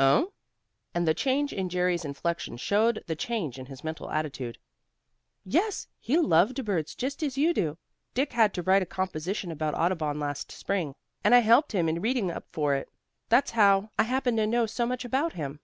[0.00, 0.32] "Oh!"
[0.96, 4.58] And the change in Jerry's inflection showed the change in his mental attitude.
[5.44, 7.78] "Yes, he loved birds just as you do.
[8.12, 12.00] Dick had to write a composition about Audubon last spring, and I helped him in
[12.02, 12.90] reading up for it.
[13.28, 15.60] That's how I happen to know so much about him."